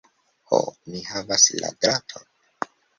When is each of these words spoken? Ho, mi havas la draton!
Ho, 0.51 0.59
mi 0.93 1.03
havas 1.11 1.47
la 1.61 1.73
draton! 1.81 2.29